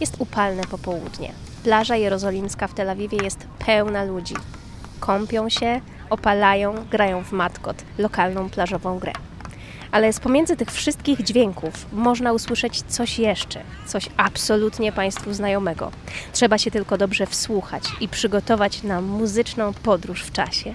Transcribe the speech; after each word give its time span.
Jest 0.00 0.16
upalne 0.18 0.62
popołudnie. 0.62 1.32
Plaża 1.64 1.96
jerozolimska 1.96 2.66
w 2.68 2.74
Tel 2.74 2.90
Awiwie 2.90 3.18
jest 3.22 3.46
pełna 3.66 4.04
ludzi. 4.04 4.34
Kąpią 5.00 5.48
się, 5.48 5.80
opalają, 6.10 6.74
grają 6.90 7.24
w 7.24 7.32
matkot, 7.32 7.84
lokalną 7.98 8.50
plażową 8.50 8.98
grę. 8.98 9.12
Ale 9.92 10.12
z 10.12 10.20
pomiędzy 10.20 10.56
tych 10.56 10.70
wszystkich 10.70 11.22
dźwięków 11.22 11.86
można 11.92 12.32
usłyszeć 12.32 12.82
coś 12.82 13.18
jeszcze, 13.18 13.60
coś 13.86 14.08
absolutnie 14.16 14.92
Państwu 14.92 15.34
znajomego. 15.34 15.90
Trzeba 16.32 16.58
się 16.58 16.70
tylko 16.70 16.98
dobrze 16.98 17.26
wsłuchać 17.26 17.84
i 18.00 18.08
przygotować 18.08 18.82
na 18.82 19.00
muzyczną 19.00 19.72
podróż 19.72 20.22
w 20.22 20.32
czasie. 20.32 20.74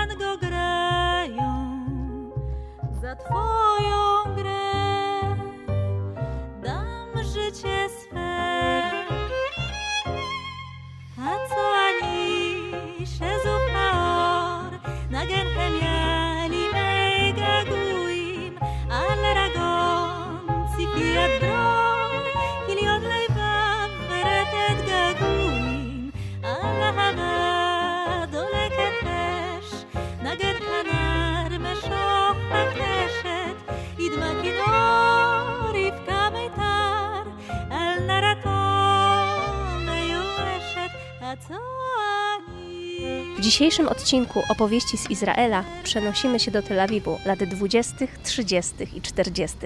dzisiejszym 43.51 43.87
odcinku 43.87 44.43
opowieści 44.49 44.97
z 44.97 45.09
Izraela 45.09 45.63
przenosimy 45.83 46.39
się 46.39 46.51
do 46.51 46.61
Tel 46.61 46.79
Awiwu 46.79 47.17
lat 47.25 47.43
20., 47.43 47.95
30. 48.23 48.73
i 48.95 49.01
40. 49.01 49.57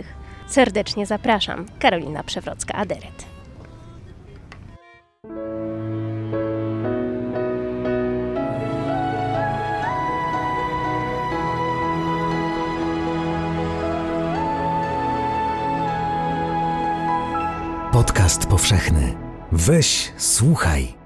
Serdecznie 0.47 1.05
zapraszam, 1.05 1.65
Karolina 1.79 2.23
Przewrocka-Aderet. 2.23 3.25
Podcast 17.91 18.45
powszechny. 18.45 19.17
Weź, 19.51 20.11
słuchaj. 20.17 21.04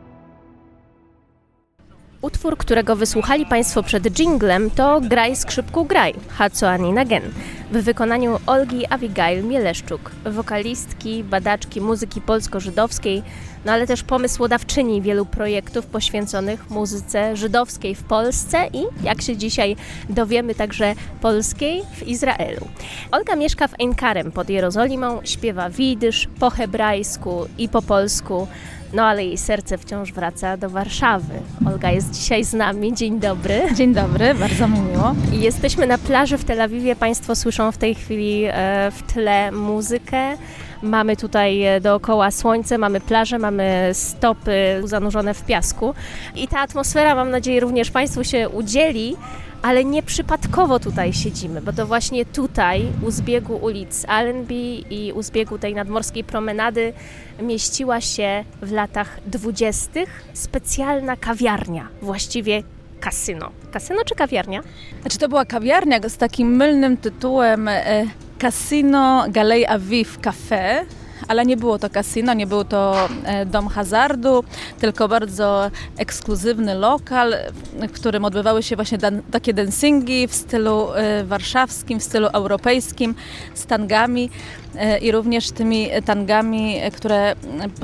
Utwór, 2.22 2.58
którego 2.58 2.96
wysłuchali 2.96 3.46
Państwo 3.46 3.84
przed 3.84 4.20
jinglem 4.20 4.72
to 4.72 5.02
Graj 5.02 5.36
skrzypku 5.36 5.86
graj, 5.86 6.14
Haco 6.30 6.70
Aninagen, 6.70 7.24
w 7.72 7.84
wykonaniu 7.84 8.40
Olgi 8.46 8.86
Abigail 8.88 9.44
Mieleszczuk, 9.44 10.12
wokalistki, 10.26 11.24
badaczki 11.24 11.82
muzyki 11.82 12.22
polsko-żydowskiej, 12.22 13.24
no 13.66 13.72
ale 13.72 13.88
też 13.88 14.04
pomysłodawczyni 14.04 15.02
wielu 15.02 15.26
projektów 15.26 15.86
poświęconych 15.86 16.70
muzyce 16.70 17.36
żydowskiej 17.36 17.96
w 17.96 18.04
Polsce 18.04 18.68
i, 18.74 18.84
jak 19.04 19.22
się 19.22 19.38
dzisiaj 19.38 19.76
dowiemy, 20.10 20.56
także 20.56 20.96
polskiej 21.22 21.84
w 21.96 22.08
Izraelu. 22.08 22.68
Olga 23.12 23.36
mieszka 23.36 23.68
w 23.68 23.74
Enkarem 23.80 24.32
pod 24.32 24.50
Jerozolimą, 24.50 25.20
śpiewa 25.24 25.70
widysz 25.70 26.28
po 26.40 26.50
hebrajsku 26.50 27.46
i 27.58 27.70
po 27.70 27.82
polsku, 27.82 28.48
no 28.94 29.04
ale 29.04 29.26
jej 29.26 29.38
serce 29.38 29.78
wciąż 29.78 30.14
wraca 30.14 30.58
do 30.58 30.70
Warszawy. 30.70 31.34
Olga 31.68 31.92
jest 31.92 32.12
dzisiaj 32.12 32.44
z 32.44 32.54
nami. 32.54 32.94
Dzień 32.94 33.20
dobry. 33.20 33.62
Dzień 33.76 33.94
dobry, 33.94 34.36
bardzo 34.36 34.68
mi 34.68 34.80
miło. 34.80 35.16
Jesteśmy 35.32 35.88
na 35.88 35.98
plaży 35.98 36.38
w 36.38 36.44
Tel 36.44 36.62
Awiwie. 36.62 36.96
Państwo 36.96 37.36
słyszą 37.36 37.72
w 37.72 37.78
tej 37.78 37.96
chwili 37.96 38.44
e, 38.48 38.92
w 38.92 39.14
tle 39.14 39.52
muzykę. 39.52 40.38
Mamy 40.82 41.18
tutaj 41.18 41.64
e, 41.64 41.82
dookoła 41.82 42.32
słońce, 42.32 42.78
mamy 42.78 43.02
plażę, 43.02 43.40
mamy 43.40 43.90
stopy 43.94 44.82
zanurzone 44.84 45.34
w 45.34 45.46
piasku. 45.46 45.94
I 46.36 46.48
ta 46.48 46.60
atmosfera, 46.60 47.16
mam 47.16 47.30
nadzieję, 47.30 47.60
również 47.60 47.92
Państwu 47.92 48.24
się 48.24 48.50
udzieli 48.50 49.18
ale 49.62 49.86
nie 49.86 50.04
przypadkowo 50.04 50.80
tutaj 50.80 51.14
siedzimy, 51.14 51.62
bo 51.62 51.74
to 51.74 51.88
właśnie 51.88 52.26
tutaj, 52.26 52.88
u 53.08 53.12
zbiegu 53.12 53.56
ulic 53.56 54.06
Allenby 54.08 54.84
i 54.90 55.12
u 55.16 55.24
zbiegu 55.24 55.58
tej 55.58 55.74
nadmorskiej 55.74 56.24
promenady 56.24 56.94
mieściła 57.42 58.02
się 58.02 58.44
w 58.62 58.72
latach 58.72 59.20
dwudziestych 59.26 60.24
specjalna 60.34 61.18
kawiarnia, 61.18 61.88
właściwie 62.02 62.64
kasyno. 63.00 63.52
Kasyno 63.72 64.04
czy 64.06 64.16
kawiarnia? 64.16 64.62
Znaczy 65.02 65.18
to 65.18 65.30
była 65.30 65.46
kawiarnia 65.46 66.10
z 66.10 66.18
takim 66.18 66.56
mylnym 66.56 66.98
tytułem 66.98 67.68
e, 67.68 68.06
Casino 68.40 69.26
Galej 69.30 69.66
Aviv 69.66 70.18
Cafe 70.22 70.86
ale 71.28 71.46
nie 71.46 71.58
było 71.58 71.80
to 71.80 71.90
kasino, 71.90 72.34
nie 72.34 72.48
był 72.48 72.64
to 72.64 73.08
e, 73.24 73.46
dom 73.46 73.68
hazardu, 73.68 74.44
tylko 74.80 75.08
bardzo 75.08 75.72
ekskluzywny 75.98 76.76
lokal, 76.76 77.36
w 77.74 77.92
którym 77.92 78.26
odbywały 78.26 78.64
się 78.64 78.76
właśnie 78.76 78.98
dan 78.98 79.22
takie 79.32 79.54
dancingi 79.54 80.28
w 80.28 80.36
stylu 80.36 80.94
e, 80.94 81.24
warszawskim, 81.24 82.00
w 82.00 82.04
stylu 82.04 82.28
europejskim, 82.28 83.16
z 83.54 83.66
tangami 83.66 84.30
e, 84.76 84.98
i 84.98 85.12
również 85.12 85.52
tymi 85.52 85.90
tangami, 86.06 86.76
które 86.96 87.36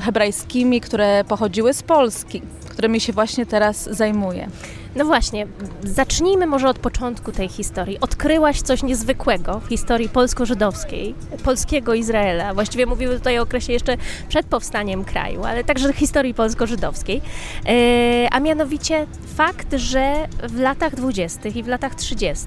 hebrajskimi, 0.02 0.82
które 0.82 1.24
pochodziły 1.24 1.74
z 1.74 1.84
Polski, 1.84 2.42
którymi 2.70 3.00
się 3.00 3.14
właśnie 3.14 3.46
teraz 3.46 3.90
zajmuję. 3.92 4.50
No 4.96 5.06
właśnie, 5.06 5.48
zacznijmy 5.84 6.46
może 6.46 6.70
od 6.70 6.80
początku 6.80 7.32
tej 7.32 7.50
historii. 7.50 8.00
Odkryłaś 8.00 8.62
coś 8.62 8.84
niezwykłego 8.84 9.60
w 9.60 9.68
historii 9.68 10.10
polsko-żydowskiej, 10.10 11.16
polskiego 11.44 11.94
Izraela. 11.94 12.54
Właściwie 12.54 12.86
mówimy 12.86 13.18
tutaj 13.18 13.40
o 13.40 13.42
okresie 13.42 13.74
jeszcze 13.74 13.98
przed 14.28 14.46
powstaniem 14.46 15.06
kraju, 15.06 15.44
ale 15.44 15.64
także 15.64 15.94
historii 15.94 16.34
polsko-żydowskiej. 16.34 17.22
E, 17.66 18.28
a 18.32 18.40
mianowicie 18.40 19.08
fakt, 19.36 19.74
że 19.74 20.28
w 20.44 20.60
latach 20.60 20.96
20. 20.96 21.50
i 21.50 21.64
w 21.64 21.68
latach 21.68 21.96
30 21.96 22.46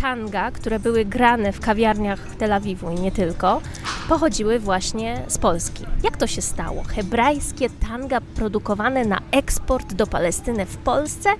tanga, 0.00 0.50
które 0.50 0.78
były 0.78 1.04
grane 1.04 1.52
w 1.52 1.60
kawiarniach 1.60 2.36
Tel 2.38 2.52
Awiwu 2.52 2.90
i 2.90 2.94
nie 2.94 3.12
tylko, 3.12 3.60
pochodziły 4.08 4.58
właśnie 4.58 5.22
z 5.28 5.38
Polski. 5.38 5.84
Jak 6.04 6.16
to 6.16 6.26
się 6.26 6.42
stało? 6.42 6.82
Hebrajskie 6.82 7.70
tanga 7.70 8.20
produkowane 8.20 9.04
na 9.04 9.20
eksport 9.30 9.94
do 9.94 10.06
Palestyny 10.06 10.66
w 10.66 10.76
Polsce? 10.76 11.30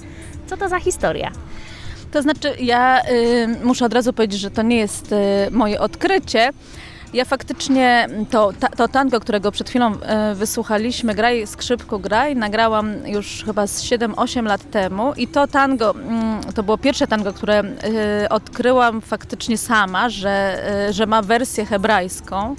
Co 0.46 0.56
to 0.56 0.68
za 0.68 0.80
historia? 0.80 1.32
To 2.10 2.22
znaczy, 2.22 2.54
ja 2.60 3.02
y, 3.10 3.48
muszę 3.64 3.84
od 3.84 3.92
razu 3.92 4.12
powiedzieć, 4.12 4.40
że 4.40 4.50
to 4.50 4.62
nie 4.62 4.76
jest 4.76 5.12
y, 5.12 5.16
moje 5.50 5.80
odkrycie. 5.80 6.50
Ja 7.12 7.24
faktycznie 7.24 8.08
to, 8.30 8.52
to 8.76 8.88
tango, 8.88 9.20
którego 9.20 9.52
przed 9.52 9.70
chwilą 9.70 10.00
e, 10.00 10.34
wysłuchaliśmy, 10.34 11.14
Graj 11.14 11.46
skrzypku 11.46 11.98
graj, 11.98 12.36
nagrałam 12.36 13.06
już 13.06 13.42
chyba 13.44 13.66
z 13.66 13.82
7-8 13.82 14.44
lat 14.44 14.70
temu 14.70 15.12
i 15.16 15.26
to 15.26 15.46
tango, 15.46 15.90
mm, 15.90 16.40
to 16.54 16.62
było 16.62 16.78
pierwsze 16.78 17.06
tango, 17.06 17.32
które 17.32 17.58
e, 17.58 18.28
odkryłam 18.28 19.00
faktycznie 19.00 19.58
sama, 19.58 20.08
że, 20.08 20.62
e, 20.88 20.92
że 20.92 21.06
ma 21.06 21.22
wersję 21.22 21.64
hebrajską. 21.64 22.56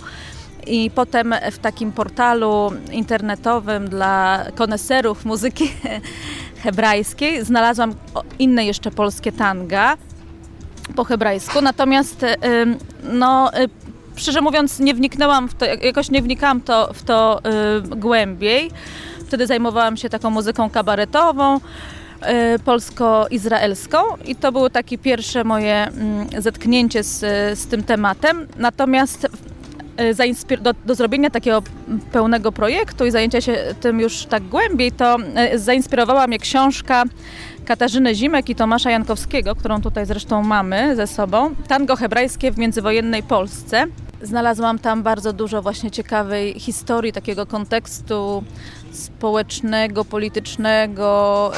I 0.68 0.92
potem 0.96 1.36
w 1.52 1.58
takim 1.58 1.92
portalu 1.92 2.72
internetowym 2.92 3.90
dla 3.90 4.46
koneserów 4.56 5.26
muzyki 5.26 5.72
hebrajskiej. 6.64 7.46
Znalazłam 7.46 7.94
inne 8.40 8.66
jeszcze 8.66 8.92
polskie 8.92 9.32
tanga 9.32 9.98
po 10.96 11.04
hebrajsku, 11.04 11.62
natomiast 11.62 12.26
no, 13.04 13.52
szczerze 14.16 14.42
mówiąc 14.42 14.80
nie 14.80 14.94
wniknęłam 14.94 15.50
w 15.50 15.54
to, 15.54 15.66
jakoś 15.66 16.10
nie 16.12 16.22
wnikałam 16.22 16.62
to, 16.62 16.94
w 16.94 17.04
to 17.04 17.42
głębiej. 17.84 18.72
Wtedy 19.28 19.48
zajmowałam 19.48 19.98
się 19.98 20.10
taką 20.10 20.30
muzyką 20.30 20.70
kabaretową 20.70 21.60
polsko-izraelską 22.66 23.98
i 24.26 24.36
to 24.36 24.52
było 24.52 24.70
takie 24.70 24.98
pierwsze 24.98 25.44
moje 25.44 25.88
mm, 25.88 26.28
zetknięcie 26.38 27.04
z, 27.04 27.20
z 27.60 27.68
tym 27.68 27.84
tematem. 27.84 28.48
Natomiast 28.58 29.28
do, 30.62 30.74
do, 30.86 30.96
zrobienia 30.96 31.30
takiego 31.30 31.64
pełnego 32.12 32.52
projektu 32.52 33.06
i 33.06 33.12
zajęcia 33.12 33.42
się 33.42 33.76
tym 33.82 34.00
już 34.00 34.26
tak 34.26 34.44
głębiej, 34.44 34.92
to 34.92 35.18
zainspirowała 35.56 36.28
mnie 36.28 36.40
książka 36.40 37.04
Katarzyny 37.66 38.16
Zimek 38.16 38.50
i 38.50 38.56
Tomasza 38.56 38.92
Jankowskiego, 38.92 39.56
którą 39.56 39.82
tutaj 39.82 40.06
zresztą 40.06 40.44
mamy 40.44 40.96
ze 40.96 41.08
sobą. 41.08 41.56
Tango 41.68 41.96
hebrajskie 41.96 42.52
w 42.52 42.58
międzywojennej 42.58 43.24
Polsce. 43.24 43.86
Znalazłam 44.22 44.80
tam 44.80 45.04
bardzo 45.04 45.34
dużo 45.34 45.62
właśnie 45.62 45.92
ciekawej 45.92 46.60
historii, 46.60 47.14
takiego 47.14 47.46
kontekstu 47.46 48.44
społecznego, 48.92 50.06
politycznego. 50.06 51.52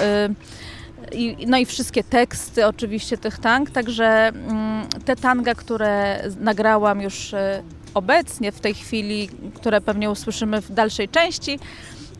Y, 1.11 1.15
I, 1.15 1.47
no 1.47 1.57
i 1.57 1.65
wszystkie 1.65 2.03
teksty 2.03 2.67
oczywiście 2.67 3.17
tych 3.17 3.39
tang, 3.39 3.71
także 3.71 4.27
mm, 4.27 4.87
te 5.05 5.15
tanga, 5.15 5.55
które 5.55 6.23
nagrałam 6.39 7.01
już 7.01 7.33
y, 7.33 7.63
obecnie 7.93 8.51
w 8.51 8.59
tej 8.59 8.73
chwili, 8.73 9.29
które 9.55 9.81
pewnie 9.81 10.09
usłyszymy 10.09 10.61
w 10.61 10.71
dalszej 10.71 11.09
części, 11.09 11.59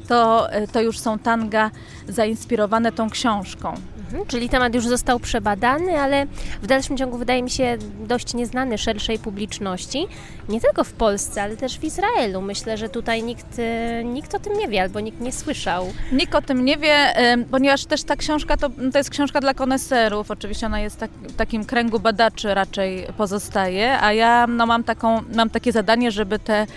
to, 0.07 0.47
to 0.71 0.81
już 0.81 0.99
są 0.99 1.19
tanga 1.19 1.71
zainspirowane 2.07 2.91
tą 2.91 3.09
książką. 3.09 3.73
Mhm, 4.13 4.27
czyli 4.27 4.49
temat 4.49 4.75
już 4.75 4.87
został 4.87 5.19
przebadany, 5.19 5.99
ale 5.99 6.25
w 6.61 6.67
dalszym 6.67 6.97
ciągu 6.97 7.17
wydaje 7.17 7.43
mi 7.43 7.49
się 7.49 7.77
dość 8.07 8.33
nieznany 8.33 8.77
szerszej 8.77 9.19
publiczności. 9.19 10.07
Nie 10.49 10.61
tylko 10.61 10.83
w 10.83 10.93
Polsce, 10.93 11.43
ale 11.43 11.57
też 11.57 11.79
w 11.79 11.83
Izraelu. 11.83 12.41
Myślę, 12.41 12.77
że 12.77 12.89
tutaj 12.89 13.23
nikt, 13.23 13.59
e, 13.59 14.03
nikt 14.03 14.35
o 14.35 14.39
tym 14.39 14.57
nie 14.57 14.67
wie 14.67 14.81
albo 14.81 14.99
nikt 14.99 15.21
nie 15.21 15.31
słyszał. 15.31 15.93
Nikt 16.11 16.35
o 16.35 16.41
tym 16.41 16.65
nie 16.65 16.77
wie, 16.77 17.13
ponieważ 17.51 17.85
też 17.85 18.03
ta 18.03 18.15
książka 18.15 18.57
to, 18.57 18.69
to 18.91 18.97
jest 18.97 19.09
książka 19.09 19.41
dla 19.41 19.53
koneserów. 19.53 20.31
Oczywiście 20.31 20.65
ona 20.65 20.79
jest 20.79 20.99
tak, 20.99 21.11
w 21.11 21.35
takim 21.35 21.65
kręgu 21.65 21.99
badaczy 21.99 22.53
raczej 22.53 23.07
pozostaje, 23.17 23.99
a 24.01 24.13
ja 24.13 24.47
no, 24.47 24.65
mam, 24.65 24.83
taką, 24.83 25.21
mam 25.35 25.49
takie 25.49 25.71
zadanie, 25.71 26.11
żeby 26.11 26.39
te 26.39 26.67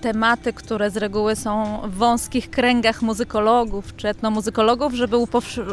tematy, 0.00 0.52
które 0.52 0.90
z 0.90 0.96
reguły 0.96 1.36
są 1.36 1.80
w 1.84 1.94
wąskich 1.94 2.50
kręgach 2.50 3.02
muzykologów 3.02 3.96
czy 3.96 4.08
etnomuzykologów, 4.08 4.94
żeby 4.94 5.16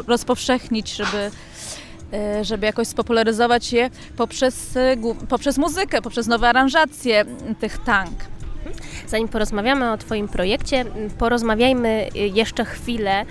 rozpowszechnić, 0.06 0.96
żeby 0.96 1.30
e, 2.12 2.44
żeby 2.44 2.66
jakoś 2.66 2.88
spopularyzować 2.88 3.72
je 3.72 3.90
poprzez, 4.16 4.76
e, 4.76 4.96
poprzez 5.28 5.58
muzykę, 5.58 6.02
poprzez 6.02 6.26
nowe 6.26 6.48
aranżacje 6.48 7.24
tych 7.60 7.78
tank. 7.78 8.12
Zanim 9.06 9.28
porozmawiamy 9.28 9.92
o 9.92 9.98
Twoim 9.98 10.28
projekcie, 10.28 10.84
porozmawiajmy 11.18 12.08
jeszcze 12.14 12.64
chwilę 12.64 13.24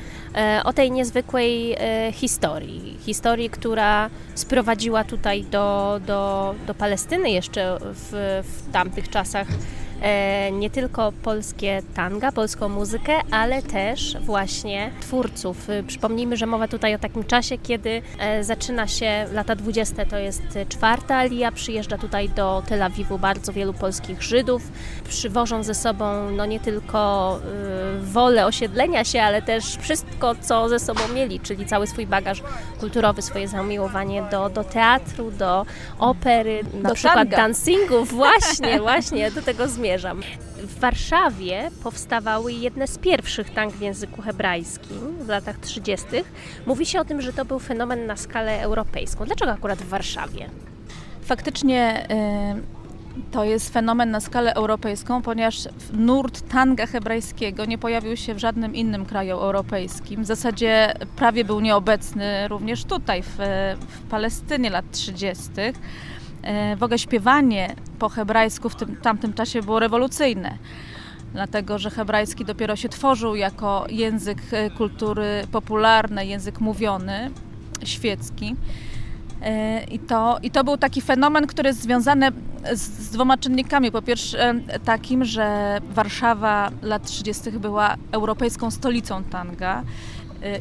o 0.63 0.73
tej 0.73 0.91
niezwykłej 0.91 1.75
historii. 2.13 2.97
Historii, 3.01 3.49
która 3.49 4.09
sprowadziła 4.35 5.03
tutaj 5.03 5.43
do, 5.43 5.99
do, 6.07 6.55
do 6.67 6.73
Palestyny 6.73 7.29
jeszcze 7.31 7.77
w, 7.81 8.43
w 8.43 8.71
tamtych 8.71 9.09
czasach 9.09 9.47
E, 9.47 9.86
nie 10.51 10.69
tylko 10.69 11.11
polskie 11.23 11.81
tanga, 11.95 12.31
polską 12.31 12.69
muzykę, 12.69 13.13
ale 13.31 13.61
też 13.61 14.17
właśnie 14.19 14.91
twórców. 15.01 15.69
E, 15.69 15.83
przypomnijmy, 15.83 16.37
że 16.37 16.45
mowa 16.45 16.67
tutaj 16.67 16.95
o 16.95 16.99
takim 16.99 17.23
czasie, 17.23 17.57
kiedy 17.57 18.01
e, 18.19 18.43
zaczyna 18.43 18.87
się 18.87 19.25
lata 19.33 19.55
20. 19.55 20.05
to 20.05 20.17
jest 20.17 20.43
czwarta 20.69 21.15
alia, 21.15 21.51
przyjeżdża 21.51 21.97
tutaj 21.97 22.29
do 22.29 22.63
Tel 22.67 22.83
Awiwu 22.83 23.19
bardzo 23.19 23.53
wielu 23.53 23.73
polskich 23.73 24.23
Żydów, 24.23 24.61
przywożą 25.09 25.63
ze 25.63 25.75
sobą 25.75 26.31
no 26.31 26.45
nie 26.45 26.59
tylko 26.59 27.39
wolę 28.01 28.45
osiedlenia 28.45 29.03
się, 29.03 29.21
ale 29.21 29.41
też 29.41 29.77
wszystko, 29.77 30.35
co 30.41 30.69
ze 30.69 30.79
sobą 30.79 31.01
mieli, 31.15 31.39
czyli 31.39 31.65
cały 31.65 31.87
swój 31.87 32.07
bagaż 32.07 32.43
kulturowy, 32.79 33.21
swoje 33.21 33.47
zamiłowanie 33.47 34.23
do, 34.31 34.49
do 34.49 34.63
teatru, 34.63 35.31
do 35.31 35.65
opery, 35.99 36.63
na 36.81 36.89
do 36.89 36.95
przykład 36.95 37.15
tanga. 37.15 37.37
dancingów, 37.37 38.13
właśnie, 38.13 38.79
właśnie, 38.79 39.31
do 39.31 39.41
tego 39.41 39.67
zmierzam 39.67 39.86
zamierzam. 39.87 40.21
W 40.57 40.79
Warszawie 40.79 41.71
powstawały 41.83 42.53
jedne 42.53 42.87
z 42.87 42.97
pierwszych 42.97 43.49
tank 43.49 43.73
w 43.73 43.81
języku 43.81 44.21
hebrajskim 44.21 44.97
w 45.19 45.27
latach 45.27 45.59
30. 45.59 46.05
Mówi 46.65 46.85
się 46.85 46.99
o 46.99 47.05
tym, 47.05 47.21
że 47.21 47.33
to 47.33 47.45
był 47.45 47.59
fenomen 47.59 48.05
na 48.05 48.15
skalę 48.15 48.61
europejską. 48.61 49.25
Dlaczego 49.25 49.51
akurat 49.51 49.79
w 49.79 49.89
Warszawie? 49.89 50.49
Faktycznie 51.21 52.07
y, 53.17 53.31
to 53.31 53.43
jest 53.43 53.73
fenomen 53.73 54.11
na 54.11 54.19
skalę 54.19 54.53
europejską, 54.53 55.21
ponieważ 55.21 55.67
nurt 55.93 56.49
tanga 56.49 56.85
hebrajskiego 56.85 57.65
nie 57.65 57.77
pojawił 57.77 58.17
się 58.17 58.33
w 58.33 58.39
żadnym 58.39 58.75
innym 58.75 59.05
kraju 59.05 59.37
europejskim. 59.37 60.23
W 60.23 60.25
zasadzie 60.25 60.93
prawie 61.15 61.45
był 61.45 61.59
nieobecny 61.59 62.47
również 62.47 62.85
tutaj, 62.85 63.23
w, 63.23 63.37
w 63.87 64.09
Palestynie 64.09 64.69
lat 64.69 64.85
30. 64.91 65.49
E, 66.41 66.75
w 66.75 66.83
ogóle 66.83 66.99
śpiewanie 66.99 67.75
po 67.99 68.09
hebrajsku 68.09 68.69
w 68.69 68.75
tym 68.75 68.95
tamtym 68.95 69.33
czasie 69.33 69.61
było 69.61 69.79
rewolucyjne 69.79 70.57
dlatego 71.33 71.77
że 71.77 71.89
hebrajski 71.89 72.45
dopiero 72.45 72.75
się 72.75 72.89
tworzył 72.89 73.35
jako 73.35 73.85
język 73.89 74.37
e, 74.51 74.69
kultury 74.69 75.47
popularnej, 75.51 76.29
język 76.29 76.59
mówiony, 76.59 77.31
świecki. 77.83 78.55
E, 79.41 79.83
I 79.83 79.99
to, 79.99 80.37
I 80.43 80.51
to 80.51 80.63
był 80.63 80.77
taki 80.77 81.01
fenomen, 81.01 81.47
który 81.47 81.69
jest 81.69 81.81
związany 81.81 82.31
z, 82.73 82.81
z 82.81 83.09
dwoma 83.09 83.37
czynnikami. 83.37 83.91
Po 83.91 84.01
pierwsze 84.01 84.53
takim, 84.85 85.25
że 85.25 85.77
Warszawa 85.89 86.71
lat 86.81 87.03
30. 87.03 87.51
była 87.51 87.95
europejską 88.11 88.71
stolicą 88.71 89.23
tanga 89.23 89.83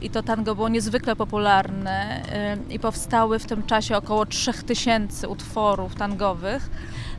i 0.03 0.11
to 0.11 0.23
tango 0.23 0.55
było 0.55 0.69
niezwykle 0.69 1.17
popularne 1.17 2.23
y, 2.71 2.75
i 2.75 2.79
powstały 2.79 3.39
w 3.39 3.47
tym 3.47 3.63
czasie 3.63 3.97
około 3.97 4.27
3000 4.27 5.29
utworów 5.29 5.95
tangowych 5.95 6.71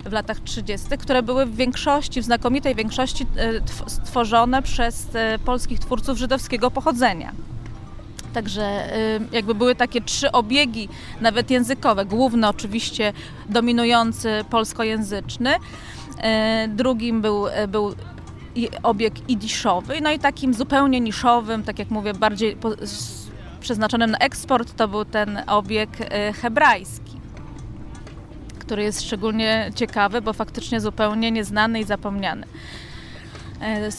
w 0.06 0.12
latach 0.12 0.40
30., 0.40 0.88
które 1.00 1.24
były 1.24 1.46
w 1.46 1.56
większości, 1.56 2.22
w 2.22 2.26
znakomitej 2.26 2.76
większości 2.76 3.24
y, 3.24 3.90
stworzone 3.90 4.62
przez 4.62 5.08
polskich 5.46 5.80
twórców 5.80 6.18
żydowskiego 6.18 6.72
pochodzenia. 6.72 7.32
Także 8.34 8.90
jakby 9.32 9.56
były 9.56 9.76
takie 9.76 10.02
trzy 10.02 10.32
obiegi, 10.32 10.90
nawet 11.22 11.52
językowe. 11.52 12.06
Główny 12.06 12.48
oczywiście 12.48 13.14
dominujący 13.50 14.46
polskojęzyczny, 14.50 15.56
drugim 16.68 17.22
był, 17.22 17.46
był 17.68 17.96
obieg 18.84 19.30
idiszowy, 19.30 20.02
no 20.02 20.12
i 20.12 20.20
takim 20.20 20.54
zupełnie 20.54 21.00
niszowym, 21.00 21.64
tak 21.64 21.80
jak 21.80 21.90
mówię, 21.90 22.14
bardziej 22.14 22.56
po, 22.56 22.70
przeznaczonym 23.60 24.12
na 24.12 24.18
eksport, 24.18 24.76
to 24.76 24.88
był 24.88 25.06
ten 25.06 25.42
obieg 25.48 25.90
y, 26.02 26.34
hebrajski, 26.34 27.20
który 28.60 28.84
jest 28.84 29.02
szczególnie 29.02 29.72
ciekawy, 29.76 30.22
bo 30.22 30.34
faktycznie 30.34 30.82
zupełnie 30.82 31.32
nieznany 31.32 31.80
i 31.80 31.84
zapomniany. 31.84 32.46
E, 33.62 33.90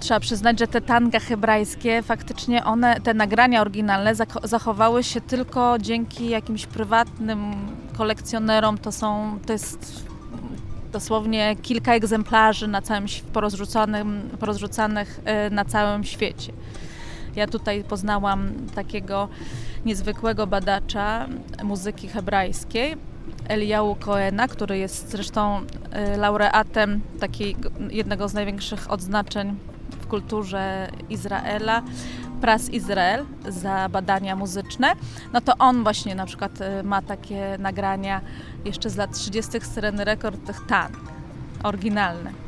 trzeba 0.00 0.20
przyznać, 0.20 0.58
że 0.58 0.66
te 0.66 0.80
tanga 0.80 1.20
hebrajskie, 1.20 2.02
faktycznie 2.02 2.64
one, 2.64 3.00
te 3.00 3.14
nagrania 3.14 3.60
oryginalne 3.60 4.12
zachowały 4.44 5.04
się 5.04 5.20
tylko 5.20 5.76
dzięki 5.78 6.28
jakimś 6.28 6.66
prywatnym 6.66 7.54
kolekcjonerom. 7.96 8.78
To 8.78 8.92
są, 8.92 9.38
to 9.46 9.52
jest 9.52 10.03
dosłownie 10.94 11.56
kilka 11.62 11.94
egzemplarzy 11.94 12.68
na 12.68 12.82
całym, 12.82 13.06
porozrzucanym, 13.32 14.30
porozrzucanych 14.40 15.20
e, 15.24 15.50
na 15.50 15.64
całym 15.64 16.04
świecie. 16.04 16.52
Ja 17.36 17.46
tutaj 17.46 17.84
poznałam 17.84 18.52
takiego 18.74 19.28
niezwykłego 19.84 20.46
badacza 20.46 21.26
muzyki 21.64 22.08
hebrajskiej, 22.08 22.96
Eliahu 23.48 23.96
Coena, 23.96 24.48
który 24.48 24.78
jest 24.78 25.10
zresztą 25.10 25.60
e, 25.90 26.16
laureatem 26.16 27.00
takiej, 27.20 27.56
jednego 27.90 28.28
z 28.28 28.34
największych 28.34 28.90
odznaczeń 28.90 29.56
w 30.00 30.06
kulturze 30.06 30.88
Izraela, 31.10 31.82
Pras 32.40 32.70
Izrael 32.70 33.24
za 33.48 33.88
badania 33.88 34.36
muzyczne, 34.36 34.92
no 35.32 35.40
to 35.40 35.52
on 35.58 35.82
właśnie 35.82 36.14
na 36.14 36.26
przykład 36.26 36.60
y, 36.60 36.82
ma 36.82 37.02
takie 37.02 37.56
nagrania 37.58 38.20
jeszcze 38.64 38.90
z 38.90 38.96
lat 38.96 39.12
30. 39.12 39.60
Syreny 39.60 40.04
Rekord 40.04 40.46
tych 40.46 40.66
tan, 40.66 40.92
oryginalne. 41.62 42.43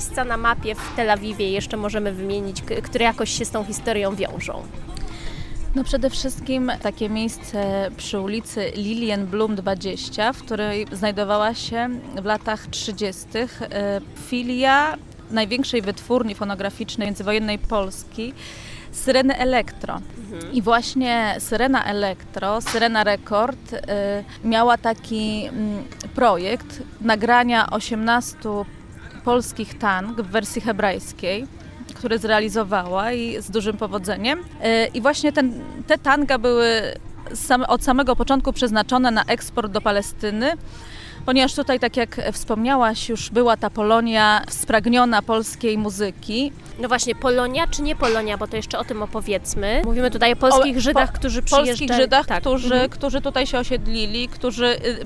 Miejsca 0.00 0.24
na 0.24 0.36
mapie 0.36 0.74
w 0.74 0.96
Tel 0.96 1.10
Awiwie 1.10 1.50
jeszcze 1.50 1.76
możemy 1.76 2.12
wymienić, 2.12 2.62
które 2.62 3.04
jakoś 3.04 3.30
się 3.30 3.44
z 3.44 3.50
tą 3.50 3.64
historią 3.64 4.14
wiążą? 4.14 4.62
No 5.74 5.84
przede 5.84 6.10
wszystkim 6.10 6.72
takie 6.82 7.08
miejsce 7.08 7.90
przy 7.96 8.20
ulicy 8.20 8.72
Lilienblum 8.76 9.56
20, 9.56 10.32
w 10.32 10.42
której 10.42 10.86
znajdowała 10.92 11.54
się 11.54 11.88
w 12.22 12.24
latach 12.24 12.66
30. 12.66 13.26
e, 13.36 13.46
filia 14.28 14.96
największej 15.30 15.82
wytwórni 15.82 16.34
fonograficznej 16.34 17.08
międzywojennej 17.08 17.58
Polski, 17.58 18.34
Syreny 18.92 19.36
Elektro. 19.36 20.00
I 20.52 20.62
właśnie 20.62 21.36
Syrena 21.38 21.84
Elektro, 21.84 22.60
Syrena 22.60 23.04
Record 23.04 23.72
e, 23.72 24.24
miała 24.44 24.78
taki 24.78 25.44
mm, 25.46 25.84
projekt 26.14 26.82
nagrania 27.00 27.70
18 27.70 28.38
polskich 29.34 29.78
tang 29.78 30.22
w 30.22 30.26
wersji 30.26 30.60
hebrajskiej 30.62 31.46
które 31.94 32.18
zrealizowała 32.18 33.12
i 33.12 33.42
z 33.42 33.50
dużym 33.50 33.76
powodzeniem. 33.76 34.38
E, 34.62 34.86
I 34.86 35.00
właśnie 35.00 35.32
ten, 35.32 35.52
te 35.86 35.98
tanga 35.98 36.38
były 36.38 36.68
same, 37.34 37.66
od 37.66 37.84
samego 37.84 38.16
początku 38.16 38.52
przeznaczone 38.52 39.10
na 39.10 39.24
eksport 39.24 39.72
do 39.72 39.80
Palestyny, 39.80 40.52
ponieważ 41.26 41.54
tutaj, 41.54 41.80
tak 41.80 41.96
jak 41.96 42.20
wspomniałaś, 42.32 43.08
już 43.08 43.30
była 43.30 43.56
ta 43.56 43.70
Polonia 43.70 44.42
spragniona 44.48 45.22
polskiej 45.22 45.78
muzyki. 45.78 46.52
No 46.78 46.88
właśnie, 46.88 47.14
Polonia 47.14 47.66
czy 47.66 47.82
nie 47.82 47.96
Polonia, 47.96 48.38
bo 48.38 48.46
to 48.46 48.56
jeszcze 48.56 48.78
o 48.78 48.84
tym 48.84 49.02
opowiedzmy. 49.02 49.82
Mówimy 49.84 50.10
tutaj 50.10 50.32
o 50.32 50.36
polskich 50.36 50.76
O, 50.76 50.80
Żydach, 50.80 51.12
po- 51.12 51.18
którzy 51.18 51.42
przyjeżdżali. 51.42 51.78
polskich 51.78 51.96
Żydach, 51.96 52.26
tak. 52.26 52.40
którzy, 52.40 52.74
Mhm. 52.74 52.90
którzy 52.90 53.20
tutaj 53.20 53.46
się 53.46 53.58
osiedlili, 53.58 54.28
którzy 54.28 54.66
y, 54.66 55.04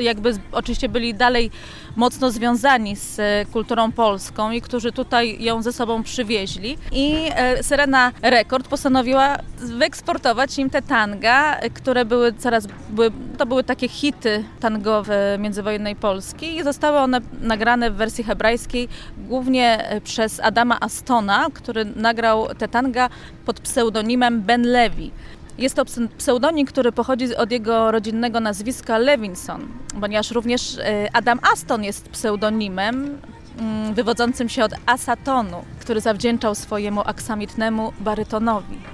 jakby 0.00 0.32
oczywiście 0.52 0.88
byli 0.88 1.14
dalej 1.14 1.50
mocno 1.96 2.30
związani 2.30 2.96
z 2.96 3.18
e, 3.18 3.44
kulturą 3.52 3.92
polską 3.92 4.50
i 4.50 4.60
którzy 4.60 4.92
tutaj 4.92 5.42
ją 5.42 5.62
ze 5.62 5.72
sobą 5.72 6.02
przywieźli. 6.02 6.78
I 6.92 7.14
e, 7.34 7.62
Serena 7.62 8.12
Rekord 8.22 8.68
postanowiła 8.68 9.38
wyeksportować 9.58 10.58
im 10.58 10.70
te 10.70 10.82
tanga, 10.82 11.60
które 11.74 12.04
były 12.04 12.32
coraz, 12.32 12.66
były, 12.90 13.10
to 13.38 13.46
były 13.46 13.64
takie 13.64 13.88
hity 13.88 14.44
tangowe 14.60 15.36
międzywojennej 15.38 15.96
Polski 15.96 16.56
i 16.56 16.62
zostały 16.62 16.98
one 16.98 17.20
nagrane 17.40 17.90
w 17.90 17.94
wersji 17.94 18.24
hebrajskiej 18.24 18.88
głównie 19.18 19.88
e, 19.88 20.00
przez 20.00 20.40
Adama 20.40 20.80
Astona, 20.80 21.46
który 21.54 21.84
nagrał 21.84 22.48
te 22.58 22.68
tanga 22.68 23.08
pod 23.46 23.60
pseudonimem 23.60 24.42
Ben 24.42 24.62
Levi. 24.62 25.10
Jest 25.58 25.74
to 25.74 25.84
pse- 25.84 26.08
pseudonim, 26.08 26.66
który 26.66 26.92
pochodzi 26.92 27.36
od 27.36 27.52
jego 27.52 27.90
rodzinnego 27.90 28.40
nazwiska 28.40 28.98
Levinson, 28.98 29.68
ponieważ 30.00 30.30
również 30.30 30.78
e, 30.78 31.08
Adam 31.12 31.40
Aston 31.52 31.84
jest 31.84 32.08
pseudonimem 32.08 33.18
mm, 33.58 33.94
wywodzącym 33.94 34.48
się 34.48 34.64
od 34.64 34.72
asatonu, 34.86 35.64
który 35.80 36.00
zawdzięczał 36.00 36.54
swojemu 36.54 37.00
aksamitnemu 37.00 37.92
barytonowi. 38.00 38.91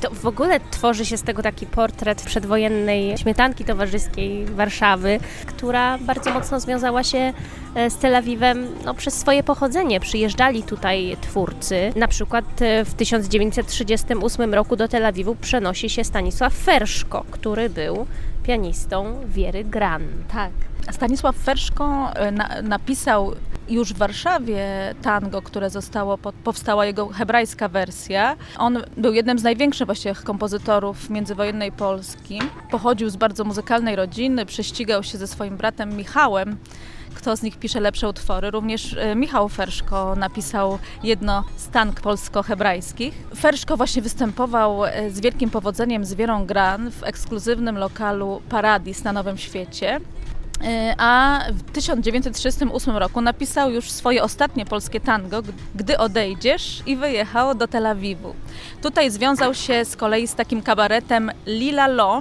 To 0.00 0.10
w 0.10 0.26
ogóle 0.26 0.60
tworzy 0.70 1.04
się 1.04 1.16
z 1.16 1.22
tego 1.22 1.42
taki 1.42 1.66
portret 1.66 2.22
przedwojennej 2.22 3.18
śmietanki 3.18 3.64
towarzyskiej 3.64 4.44
Warszawy, 4.44 5.20
która 5.46 5.98
bardzo 5.98 6.30
mocno 6.34 6.60
związała 6.60 7.02
się 7.02 7.32
e, 7.74 7.90
z 7.90 7.96
Tel 7.96 8.16
Awiwem 8.16 8.66
no, 8.84 8.94
przez 8.94 9.14
swoje 9.14 9.42
pochodzenie. 9.42 10.00
Przyjeżdżali 10.00 10.62
tutaj 10.62 11.16
twórcy. 11.20 11.92
Na 11.96 12.08
przykład 12.08 12.62
e, 12.62 12.84
w 12.84 12.94
1938 12.94 14.54
roku 14.54 14.76
do 14.76 14.88
Tel 14.88 15.06
Awiwu 15.06 15.34
przenosi 15.34 15.90
się 15.90 16.04
Stanisław 16.04 16.54
Ferszko, 16.54 17.24
który 17.30 17.70
był 17.70 18.06
pianistą 18.42 19.20
Wiery 19.26 19.64
Gran. 19.64 20.02
Tak. 20.32 20.50
Stanisław 20.90 21.36
Ferszko 21.36 22.10
e, 22.14 22.30
na, 22.30 22.62
napisał 22.62 23.32
już 23.68 23.92
w 23.92 23.98
Warszawie 23.98 24.66
tango, 25.02 25.42
które 25.42 25.70
zostało, 25.70 26.18
powstała 26.18 26.86
jego 26.86 27.08
hebrajska 27.08 27.68
wersja. 27.68 28.36
On 28.58 28.82
był 28.96 29.12
jednym 29.12 29.38
z 29.38 29.42
największych 29.42 29.86
właściwie 29.86 30.14
kompozytorów 30.14 31.10
międzywojennej 31.10 31.72
Polski. 31.72 32.38
Pochodził 32.70 33.10
z 33.10 33.16
bardzo 33.16 33.44
muzykalnej 33.44 33.96
rodziny, 33.96 34.46
prześcigał 34.46 35.02
się 35.02 35.18
ze 35.18 35.26
swoim 35.26 35.56
bratem 35.56 35.96
Michałem, 35.96 36.56
kto 37.14 37.36
z 37.36 37.42
nich 37.42 37.58
pisze 37.58 37.80
lepsze 37.80 38.08
utwory. 38.08 38.50
Również 38.50 38.96
e, 38.98 39.14
Michał 39.14 39.48
Ferszko 39.48 40.16
napisał 40.16 40.78
jedno 41.02 41.44
z 41.56 41.68
tang 41.68 42.00
polsko-hebrajskich. 42.00 43.14
Ferszko 43.36 43.76
właśnie 43.76 44.02
występował 44.02 44.84
e, 44.84 45.10
z 45.10 45.20
wielkim 45.20 45.50
powodzeniem 45.50 46.04
z 46.04 46.14
Wierą 46.14 46.46
Gran 46.46 46.90
w 46.90 47.04
ekskluzywnym 47.04 47.78
lokalu 47.78 48.42
Paradis 48.48 49.04
na 49.04 49.12
Nowym 49.12 49.38
Świecie. 49.38 50.00
E, 50.64 50.94
A 50.98 51.40
w 51.50 51.72
1938 51.72 52.96
roku 52.96 53.20
napisał 53.20 53.70
już 53.70 53.90
swoje 53.90 54.22
ostatnie 54.22 54.66
polskie 54.66 55.00
tango, 55.00 55.42
Gdy 55.74 55.98
odejdziesz 55.98 56.82
i 56.86 56.96
wyjechał 56.96 57.54
do 57.54 57.68
Tel 57.68 57.86
Awiwu. 57.86 58.34
Tutaj 58.82 59.10
związał 59.10 59.54
się 59.54 59.84
z 59.84 59.96
kolei 59.96 60.26
z 60.26 60.34
takim 60.34 60.62
kabaretem 60.62 61.30
Lila 61.46 61.86
Lo, 61.86 62.20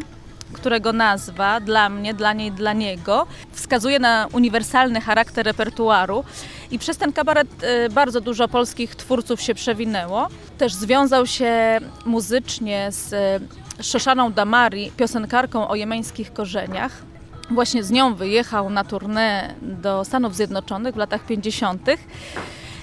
którego 0.54 0.94
nazwa 0.94 1.60
dla 1.60 1.89
mnie, 1.89 2.13
dla 2.13 2.34
niej, 2.34 2.51
dla 2.51 2.74
niego 2.74 3.27
wskazuje 3.51 4.00
na 4.00 4.27
uniwersalny 4.34 5.01
charakter 5.01 5.46
repertuaru 5.46 6.24
i 6.72 6.80
przez 6.80 6.98
ten 6.98 7.13
kabaret 7.13 7.48
e, 7.63 7.89
bardzo 7.89 8.22
dużo 8.22 8.48
polskich 8.48 8.96
twórców 8.96 9.42
się 9.42 9.54
przewinęło. 9.56 10.27
Też 10.58 10.74
związał 10.74 11.27
się 11.27 11.80
muzycznie 12.06 12.88
z 12.92 13.13
e, 13.13 13.39
Szoszaną 13.84 14.32
Damari, 14.32 14.92
piosenkarką 14.98 15.68
o 15.68 15.75
jemeńskich 15.75 16.34
korzeniach. 16.34 17.14
Właśnie 17.50 17.84
z 17.84 17.92
nią 17.92 18.16
wyjechał 18.16 18.70
na 18.70 18.84
tournée 18.84 19.54
do 19.62 20.06
Stanów 20.06 20.36
Zjednoczonych 20.36 20.96
w 20.96 20.98
latach 20.98 21.25
50. 21.25 21.82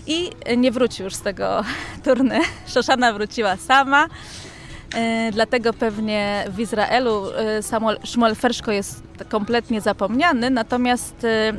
i 0.06 0.30
nie 0.56 0.72
wrócił 0.72 1.04
już 1.04 1.14
z 1.14 1.20
tego 1.20 1.64
tournée. 2.04 2.40
Szoszana 2.66 3.12
wróciła 3.12 3.56
sama. 3.56 4.06
E, 4.94 5.30
Dlatego 5.32 5.72
pewnie 5.72 6.44
w 6.48 6.60
Izraelu 6.60 7.22
e, 7.36 7.62
Samuel, 7.62 7.98
Shmuel 8.04 8.34
Ferszko 8.34 8.72
jest 8.72 9.02
kompletnie 9.28 9.80
zapomniany, 9.80 10.50
natomiast 10.50 11.24
e, 11.24 11.52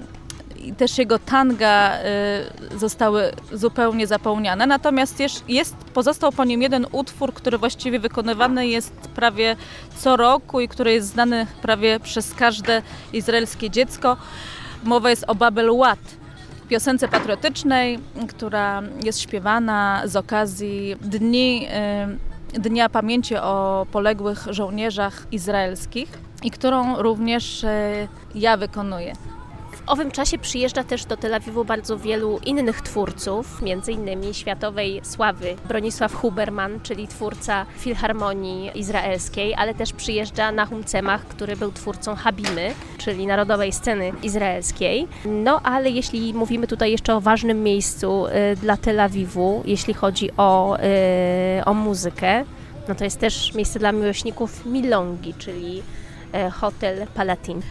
i 0.64 0.74
też 0.74 0.98
jego 0.98 1.20
tanga 1.20 1.92
e, 1.92 2.78
zostały 2.78 3.32
zupełnie 3.52 4.08
zapomniane. 4.08 4.68
Natomiast 4.68 5.20
jest, 5.20 5.50
jest, 5.50 5.76
pozostał 5.76 6.32
po 6.32 6.46
nim 6.46 6.62
jeden 6.62 6.86
utwór, 6.92 7.34
który 7.34 7.58
właściwie 7.58 8.00
wykonywany 8.00 8.68
jest 8.68 8.94
prawie 8.94 9.56
co 9.98 10.18
roku 10.18 10.60
i 10.60 10.68
który 10.68 10.94
jest 10.94 11.08
znany 11.08 11.48
prawie 11.62 12.00
przez 12.00 12.34
każde 12.34 12.82
izraelskie 13.14 13.70
dziecko. 13.70 14.18
Mowa 14.84 15.10
jest 15.10 15.26
o 15.28 15.36
Babel 15.36 15.78
Wat, 15.78 16.00
piosence 16.70 17.08
patriotycznej, 17.08 18.00
która 18.30 18.82
jest 19.04 19.22
śpiewana 19.22 20.02
z 20.06 20.16
okazji 20.16 20.96
dni, 21.02 21.68
e, 21.70 22.08
Dnia 22.54 22.90
Pamięci 22.90 23.36
o 23.36 23.86
poległych 23.92 24.48
żołnierzach 24.50 25.28
izraelskich. 25.32 26.24
i 26.44 26.52
którą 26.52 27.02
również 27.02 27.64
e, 27.64 28.08
ja 28.36 28.58
wykonuję. 28.58 29.14
W 29.84 29.90
owym 29.90 30.12
czasie 30.12 30.38
przyjeżdża 30.38 30.84
też 30.84 31.06
do 31.06 31.18
Tel 31.18 31.34
Awiwu 31.34 31.66
bardzo 31.66 31.98
wielu 31.98 32.40
innych 32.46 32.82
twórców, 32.82 33.62
między 33.62 33.92
innymi 33.92 34.34
światowej 34.34 35.02
sławy 35.04 35.56
Bronisław 35.68 36.14
Huberman, 36.16 36.80
czyli 36.84 37.08
twórca 37.08 37.66
Filharmonii 37.78 38.72
Izraelskiej, 38.80 39.56
ale 39.56 39.74
też 39.74 39.94
przyjeżdża 39.94 40.52
Nahum 40.52 40.84
Cemach, 40.84 41.28
który 41.28 41.56
był 41.56 41.72
twórcą 41.72 42.16
Habimy, 42.16 42.74
czyli 42.98 43.28
narodowej 43.28 43.72
sceny 43.72 44.12
izraelskiej. 44.24 45.08
No 45.26 45.62
ale 45.64 45.90
jeśli 45.90 46.34
mówimy 46.34 46.68
tutaj 46.68 46.92
jeszcze 46.92 47.16
o 47.16 47.22
ważnym 47.22 47.64
miejscu 47.64 48.28
y, 48.28 48.32
dla 48.56 48.78
Tel 48.78 49.00
Awiwu, 49.00 49.64
jeśli 49.66 49.94
chodzi 49.94 50.30
o, 50.38 50.78
y, 51.60 51.66
o 51.66 51.74
muzykę, 51.74 52.46
no 52.88 52.96
to 52.96 53.04
jest 53.04 53.20
też 53.20 53.54
miejsce 53.54 53.80
dla 53.80 53.92
miłośników 53.92 54.66
Milongi, 54.66 55.34
czyli 55.34 55.84
y, 56.48 56.52
hotel 56.52 57.08
Palatin. 57.16 57.62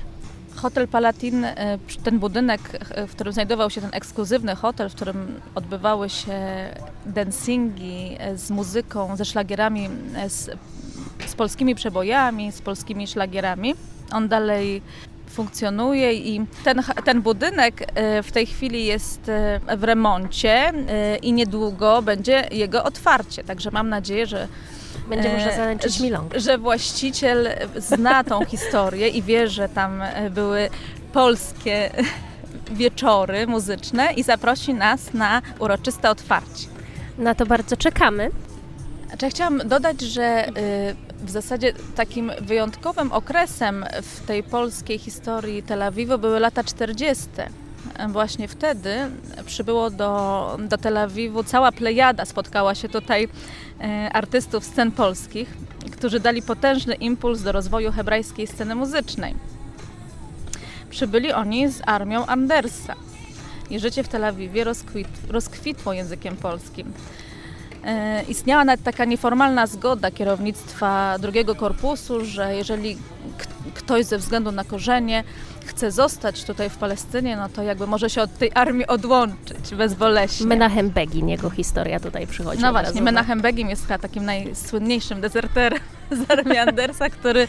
Hotel 0.56 0.88
Palatin, 0.88 1.44
e, 1.44 1.78
ten 2.04 2.18
budynek, 2.18 2.60
e, 2.90 3.06
w 3.06 3.10
którym 3.10 3.32
znajdował 3.32 3.70
się 3.70 3.80
ten 3.80 3.90
ekskluzywny 3.92 4.54
hotel, 4.54 4.88
w 4.90 4.94
którym 4.94 5.40
odbywały 5.54 6.10
się 6.10 6.38
dancingi 7.06 8.16
e, 8.18 8.36
z 8.38 8.50
muzyką, 8.50 9.16
ze 9.16 9.24
szlagierami, 9.24 9.88
z, 10.28 10.50
z 11.26 11.34
polskimi 11.34 11.74
przebojami, 11.74 12.52
z 12.52 12.62
polskimi 12.62 13.06
szlagierami. 13.06 13.74
On 14.12 14.28
dalej 14.28 14.82
funkcjonuje 15.30 16.12
i 16.14 16.46
ten, 16.64 16.82
ten 17.04 17.22
budynek 17.22 17.92
w 18.22 18.32
tej 18.32 18.46
chwili 18.46 18.86
jest 18.86 19.20
w 19.76 19.84
remoncie 19.84 20.72
i 21.22 21.32
niedługo 21.32 22.02
będzie 22.02 22.48
jego 22.50 22.84
otwarcie. 22.84 23.44
Także 23.44 23.70
mam 23.70 23.88
nadzieję, 23.88 24.26
że 24.26 24.48
będzie 25.08 25.32
można 25.32 25.50
e, 25.50 25.56
zalęczyć 25.56 26.00
milong. 26.00 26.34
Że 26.34 26.58
właściciel 26.58 27.48
zna 27.76 28.24
tą 28.24 28.44
historię 28.54 29.08
i 29.08 29.22
wie, 29.22 29.48
że 29.48 29.68
tam 29.68 30.02
e, 30.02 30.30
były 30.30 30.70
polskie 31.12 31.90
wieczory 32.70 33.46
muzyczne 33.46 34.12
i 34.12 34.22
zaprosi 34.22 34.74
nas 34.74 35.14
na 35.14 35.42
uroczyste 35.58 36.10
otwarcie. 36.10 36.66
Na 37.18 37.34
to 37.34 37.46
bardzo 37.46 37.76
czekamy. 37.76 38.30
Znaczy, 39.08 39.30
chciałam 39.30 39.58
dodać, 39.58 40.00
że 40.00 40.48
y, 40.48 40.52
w 41.22 41.30
zasadzie 41.30 41.72
takim 41.94 42.32
wyjątkowym 42.40 43.12
okresem 43.12 43.84
w 44.02 44.26
tej 44.26 44.42
polskiej 44.42 44.98
historii 44.98 45.62
Tel 45.62 45.82
Awiwu 45.82 46.18
były 46.18 46.40
lata 46.40 46.64
40 46.64 47.26
właśnie 48.08 48.48
wtedy 48.48 48.96
przybyło 49.46 49.90
do, 49.90 50.56
do 50.68 50.78
Tel 50.78 50.98
Awiwu 50.98 51.44
cała 51.44 51.72
plejada, 51.72 52.24
spotkała 52.24 52.74
się 52.74 52.88
tutaj 52.88 53.28
e, 53.80 54.10
artystów 54.12 54.64
scen 54.64 54.92
polskich, 54.92 55.56
którzy 55.92 56.20
dali 56.20 56.42
potężny 56.42 56.94
impuls 56.94 57.42
do 57.42 57.52
rozwoju 57.52 57.92
hebrajskiej 57.92 58.46
sceny 58.46 58.74
muzycznej. 58.74 59.34
Przybyli 60.90 61.32
oni 61.32 61.68
z 61.68 61.82
armią 61.86 62.26
Andersa 62.26 62.94
i 63.70 63.78
życie 63.78 64.02
w 64.02 64.08
Tel 64.08 64.24
Awiwie 64.24 64.64
rozkwit, 64.64 65.08
rozkwitło 65.28 65.92
językiem 65.92 66.36
polskim. 66.36 66.92
E, 67.84 68.22
istniała 68.22 68.64
nawet 68.64 68.84
taka 68.84 69.04
nieformalna 69.04 69.66
zgoda 69.66 70.10
kierownictwa 70.10 71.18
drugiego 71.18 71.54
korpusu, 71.54 72.24
że 72.24 72.56
jeżeli 72.56 72.96
ktoś 73.74 74.04
ze 74.04 74.18
względu 74.18 74.52
na 74.52 74.64
korzenie 74.64 75.24
chce 75.64 75.90
zostać 75.90 76.44
tutaj 76.44 76.70
w 76.70 76.76
Palestynie, 76.76 77.36
no 77.36 77.48
to 77.48 77.62
jakby 77.62 77.86
może 77.86 78.10
się 78.10 78.22
od 78.22 78.38
tej 78.38 78.50
armii 78.54 78.86
odłączyć 78.86 79.74
bezboleśnie. 79.76 80.46
Menachem 80.46 80.90
Begin, 80.90 81.28
jego 81.28 81.50
historia 81.50 82.00
tutaj 82.00 82.26
przychodzi. 82.26 82.62
No 82.62 82.72
właśnie, 82.72 83.02
Menachem 83.02 83.40
Begin 83.40 83.68
jest 83.68 83.82
chyba 83.82 83.98
takim 83.98 84.24
najsłynniejszym 84.24 85.20
dezerterem 85.20 85.80
z 86.26 86.30
armii 86.30 86.58
Andersa, 86.58 87.10
który 87.10 87.48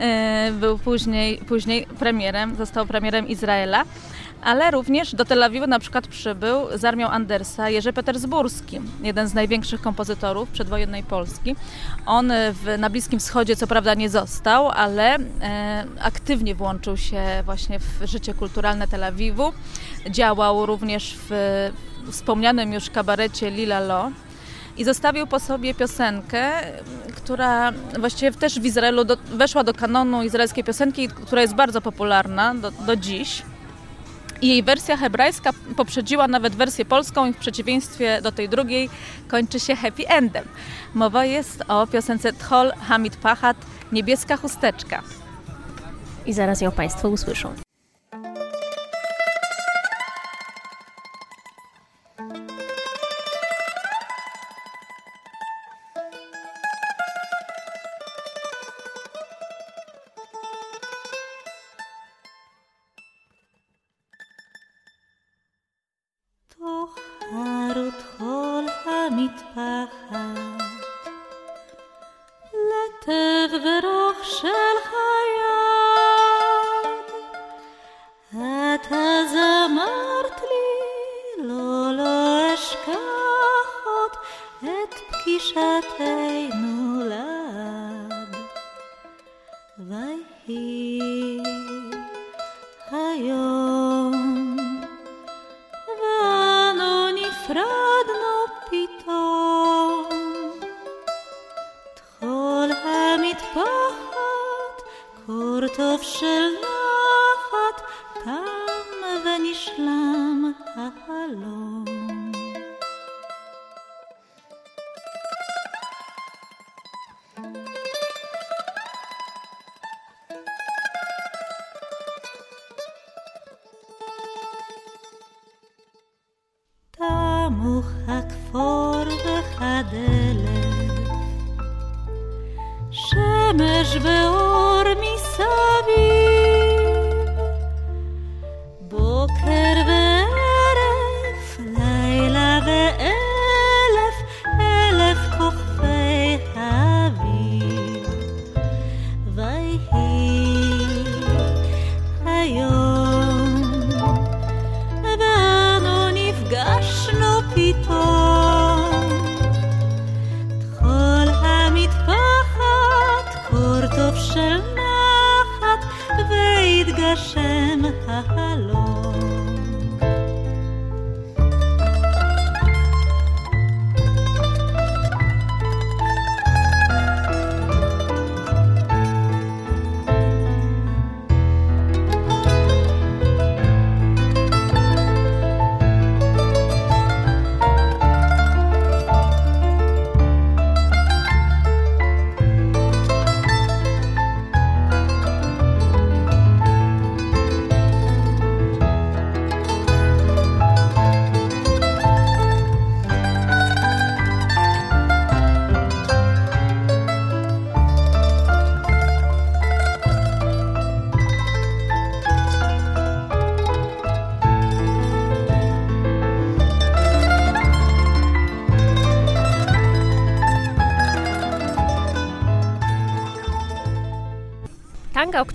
e, 0.00 0.52
był 0.60 0.78
później, 0.78 1.38
później 1.38 1.86
premierem, 1.98 2.56
został 2.56 2.86
premierem 2.86 3.28
Izraela 3.28 3.84
ale 4.42 4.70
również 4.70 5.14
do 5.14 5.24
Tel 5.24 5.42
Awiwu 5.42 5.66
na 5.66 5.78
przykład 5.78 6.06
przybył 6.06 6.78
z 6.78 6.84
armią 6.84 7.08
Andersa 7.08 7.70
Jerzy 7.70 7.92
Petersburski, 7.92 8.80
jeden 9.02 9.28
z 9.28 9.34
największych 9.34 9.80
kompozytorów 9.80 10.48
przedwojennej 10.48 11.02
Polski. 11.02 11.56
On 12.06 12.32
w, 12.52 12.78
na 12.78 12.90
Bliskim 12.90 13.20
Wschodzie 13.20 13.56
co 13.56 13.66
prawda 13.66 13.94
nie 13.94 14.08
został, 14.08 14.68
ale 14.68 15.14
e, 15.14 15.84
aktywnie 16.00 16.54
włączył 16.54 16.96
się 16.96 17.22
właśnie 17.44 17.78
w 17.78 18.02
życie 18.04 18.34
kulturalne 18.34 18.88
Tel 18.88 19.04
Awiwu. 19.04 19.52
Działał 20.10 20.66
również 20.66 21.16
w 21.28 21.70
wspomnianym 22.10 22.72
już 22.72 22.90
kabarecie 22.90 23.50
Lila 23.50 23.80
Lo 23.80 24.10
i 24.76 24.84
zostawił 24.84 25.26
po 25.26 25.40
sobie 25.40 25.74
piosenkę, 25.74 26.50
która 27.16 27.72
właściwie 27.98 28.32
też 28.32 28.60
w 28.60 28.64
Izraelu 28.64 29.04
do, 29.04 29.16
weszła 29.16 29.64
do 29.64 29.74
kanonu 29.74 30.22
izraelskiej 30.22 30.64
piosenki, 30.64 31.08
która 31.08 31.42
jest 31.42 31.54
bardzo 31.54 31.80
popularna 31.80 32.54
do, 32.54 32.70
do 32.70 32.96
dziś. 32.96 33.42
I 34.42 34.48
jej 34.48 34.62
wersja 34.62 34.96
hebrajska 34.96 35.50
poprzedziła 35.76 36.28
nawet 36.28 36.54
wersję 36.54 36.84
polską 36.84 37.26
i 37.26 37.32
w 37.32 37.36
przeciwieństwie 37.36 38.22
do 38.22 38.32
tej 38.32 38.48
drugiej 38.48 38.90
kończy 39.28 39.60
się 39.60 39.76
happy 39.76 40.08
endem. 40.08 40.44
Mowa 40.94 41.24
jest 41.24 41.64
o 41.68 41.86
piosence 41.86 42.32
Tchol 42.32 42.72
Hamid 42.72 43.16
Pachat 43.16 43.56
Niebieska 43.92 44.36
chusteczka. 44.36 45.02
I 46.26 46.32
zaraz 46.32 46.60
ją 46.60 46.70
Państwo 46.70 47.08
usłyszą. 47.08 47.69
פגישתנו 85.08 87.02
לעד. 87.08 88.36
ויהי 89.78 91.49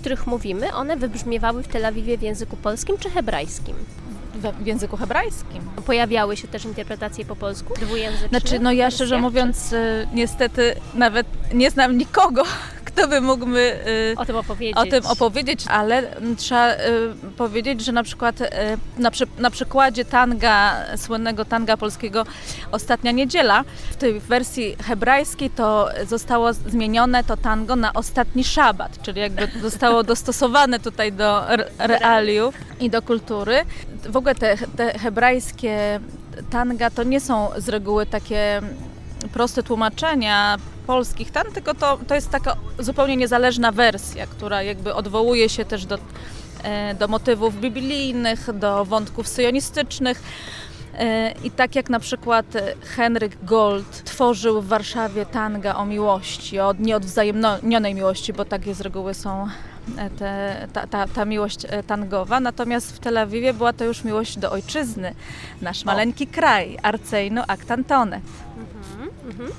których 0.06 0.26
mówimy, 0.26 0.74
one 0.74 0.96
wybrzmiewały 0.96 1.62
w 1.62 1.68
Tel 1.68 1.86
Awiwie 1.86 2.18
w 2.18 2.22
języku 2.22 2.56
polskim 2.56 2.98
czy 2.98 3.10
hebrajskim? 3.10 3.74
W, 4.34 4.66
języku 4.66 4.96
hebrajskim. 4.96 5.62
Pojawiały 5.86 6.36
się 6.36 6.48
też 6.48 6.64
interpretacje 6.64 7.24
po 7.24 7.36
polsku? 7.36 7.74
Dwujęzyczne? 7.80 8.28
Znaczy, 8.28 8.58
no 8.58 8.72
ja 8.72 8.90
szczerze 8.90 9.18
mówiąc, 9.18 9.72
y, 9.72 10.08
niestety 10.14 10.74
nawet 10.94 11.26
nie 11.54 11.70
znam 11.70 11.98
nikogo, 11.98 12.42
by 13.08 13.20
mi 13.20 13.58
y, 13.58 14.14
O 14.16 14.24
tym 14.24 14.36
opowiedzieć. 14.36 14.76
o 14.76 14.84
tym 14.86 15.06
opowiedzieć, 15.06 15.64
ale 15.68 16.16
mm, 16.16 16.36
trzeba 16.36 16.72
y, 16.72 16.76
powiedzieć, 17.36 17.84
że 17.84 17.92
na 17.92 18.02
przykład 18.02 18.40
y, 18.40 18.46
na, 18.98 19.10
przy, 19.10 19.24
na 19.38 19.50
przykładzie 19.50 20.04
tanga, 20.04 20.76
słynnego 20.96 21.44
tanga 21.44 21.76
polskiego 21.76 22.24
Ostatnia 22.72 23.10
Niedziela, 23.10 23.64
w 23.90 23.96
tej 23.96 24.20
wersji 24.20 24.76
hebrajskiej 24.84 25.50
to 25.50 25.88
zostało 26.08 26.52
zmienione 26.52 27.24
to 27.24 27.36
tango 27.36 27.76
na 27.76 27.92
Ostatni 27.92 28.44
Szabat, 28.44 29.02
czyli 29.02 29.20
jakby 29.20 29.48
zostało 29.60 30.02
dostosowane 30.12 30.80
tutaj 30.80 31.12
do 31.12 31.48
re- 31.50 31.70
realiów 31.78 32.54
i 32.80 32.90
do 32.90 33.02
kultury. 33.02 33.64
W 34.08 34.16
ogóle 34.16 34.34
te, 34.34 34.56
te 34.76 34.98
hebrajskie 34.98 36.00
tanga 36.50 36.90
to 36.90 37.02
nie 37.02 37.20
są 37.20 37.48
z 37.56 37.68
reguły 37.68 38.06
takie 38.06 38.60
proste 39.32 39.62
tłumaczenia 39.62 40.56
polskich 40.86 41.30
tan, 41.30 41.52
tylko 41.54 41.74
to, 41.74 41.98
to 42.08 42.14
jest 42.14 42.30
taka 42.30 42.56
zupełnie 42.78 43.16
niezależna 43.16 43.72
wersja, 43.72 44.26
która 44.26 44.62
jakby 44.62 44.94
odwołuje 44.94 45.48
się 45.48 45.64
też 45.64 45.86
do, 45.86 45.98
e, 46.62 46.94
do 46.94 47.08
motywów 47.08 47.60
biblijnych, 47.60 48.58
do 48.58 48.84
wątków 48.84 49.28
syjonistycznych. 49.28 50.22
E, 50.98 51.34
I 51.44 51.50
tak 51.50 51.74
jak 51.74 51.90
na 51.90 52.00
przykład 52.00 52.46
Henryk 52.96 53.44
Gold 53.44 54.04
tworzył 54.04 54.62
w 54.62 54.68
Warszawie 54.68 55.26
tanga 55.26 55.74
o 55.74 55.86
miłości, 55.86 56.60
o 56.60 56.74
nieodwzajemnionej 56.78 57.94
miłości, 57.94 58.32
bo 58.32 58.44
takie 58.44 58.74
z 58.74 58.80
reguły 58.80 59.14
są 59.14 59.48
e, 59.98 60.10
te, 60.10 60.66
ta, 60.72 60.86
ta, 60.86 61.06
ta 61.06 61.24
miłość 61.24 61.66
tangowa. 61.86 62.40
Natomiast 62.40 62.96
w 62.96 62.98
Tel 62.98 63.18
Awiwie 63.18 63.54
była 63.54 63.72
to 63.72 63.84
już 63.84 64.04
miłość 64.04 64.38
do 64.38 64.52
ojczyzny, 64.52 65.14
nasz 65.62 65.84
maleńki 65.84 66.26
kraj, 66.26 66.78
Arcejno 66.82 67.44
Actantone. 67.46 68.20